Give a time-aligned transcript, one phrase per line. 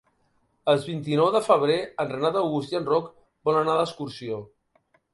[0.71, 3.15] El vint-i-nou de febrer en Renat August i en Roc
[3.51, 4.45] volen anar d'excursió.